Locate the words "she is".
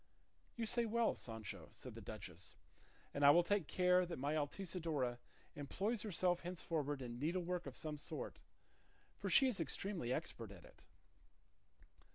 9.29-9.59